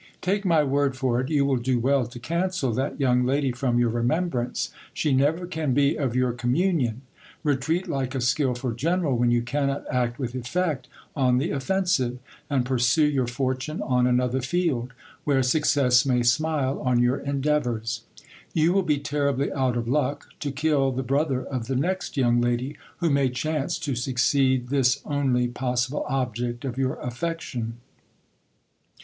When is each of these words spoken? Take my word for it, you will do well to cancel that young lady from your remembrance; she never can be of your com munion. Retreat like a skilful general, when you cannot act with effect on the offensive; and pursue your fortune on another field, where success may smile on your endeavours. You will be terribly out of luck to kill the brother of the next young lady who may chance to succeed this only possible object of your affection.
Take 0.19 0.45
my 0.45 0.63
word 0.63 0.97
for 0.97 1.21
it, 1.21 1.29
you 1.29 1.45
will 1.45 1.57
do 1.57 1.77
well 1.77 2.07
to 2.07 2.17
cancel 2.17 2.71
that 2.73 2.99
young 2.99 3.23
lady 3.23 3.51
from 3.51 3.77
your 3.77 3.89
remembrance; 3.91 4.71
she 4.95 5.13
never 5.13 5.45
can 5.45 5.75
be 5.75 5.95
of 5.95 6.15
your 6.15 6.33
com 6.33 6.55
munion. 6.55 6.95
Retreat 7.43 7.87
like 7.87 8.15
a 8.15 8.19
skilful 8.19 8.71
general, 8.71 9.15
when 9.15 9.29
you 9.29 9.43
cannot 9.43 9.85
act 9.91 10.17
with 10.17 10.33
effect 10.33 10.87
on 11.15 11.37
the 11.37 11.51
offensive; 11.51 12.17
and 12.49 12.65
pursue 12.65 13.05
your 13.05 13.27
fortune 13.27 13.79
on 13.79 14.07
another 14.07 14.41
field, 14.41 14.91
where 15.23 15.43
success 15.43 16.03
may 16.03 16.23
smile 16.23 16.79
on 16.79 16.99
your 16.99 17.19
endeavours. 17.19 18.01
You 18.55 18.73
will 18.73 18.81
be 18.81 18.97
terribly 18.97 19.53
out 19.53 19.77
of 19.77 19.87
luck 19.87 20.29
to 20.39 20.51
kill 20.51 20.91
the 20.91 21.03
brother 21.03 21.43
of 21.43 21.67
the 21.67 21.75
next 21.75 22.17
young 22.17 22.41
lady 22.41 22.75
who 23.01 23.11
may 23.11 23.29
chance 23.29 23.77
to 23.77 23.93
succeed 23.93 24.69
this 24.69 24.99
only 25.05 25.47
possible 25.47 26.07
object 26.09 26.65
of 26.65 26.79
your 26.79 26.95
affection. 27.01 27.75